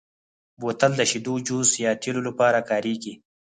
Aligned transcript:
بوتل 0.59 0.91
د 0.97 1.01
شیدو، 1.11 1.33
جوس، 1.47 1.69
یا 1.83 1.91
تېلو 2.01 2.21
لپاره 2.27 2.59
کارېږي. 2.69 3.13